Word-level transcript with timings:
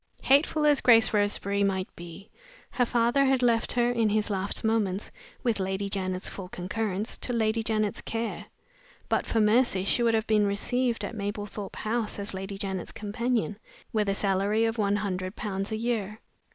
Hateful 0.23 0.65
as 0.65 0.81
Grace 0.81 1.13
Roseberry 1.13 1.63
might 1.63 1.95
be, 1.95 2.27
her 2.71 2.85
father 2.87 3.23
had 3.25 3.43
left 3.43 3.73
her, 3.73 3.91
in 3.91 4.09
his 4.09 4.31
last 4.31 4.63
moments, 4.63 5.11
with 5.43 5.59
Lady 5.59 5.87
Janet's 5.89 6.27
full 6.27 6.49
concurrence, 6.49 7.19
to 7.19 7.31
Lady 7.31 7.61
Janet's 7.61 8.01
care. 8.01 8.47
But 9.09 9.27
for 9.27 9.39
Mercy 9.39 9.83
she 9.83 10.01
would 10.01 10.15
have 10.15 10.25
been 10.25 10.47
received 10.47 11.05
at 11.05 11.13
Mablethorpe 11.13 11.75
House 11.75 12.17
as 12.17 12.33
Lady 12.33 12.57
Janet's 12.57 12.91
companion, 12.91 13.59
with 13.93 14.09
a 14.09 14.15
salary 14.15 14.65
of 14.65 14.79
one 14.79 14.95
hundred 14.95 15.35
pounds 15.35 15.71
a 15.71 15.77
year. 15.77 16.19